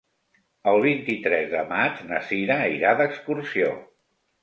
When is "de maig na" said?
1.53-2.25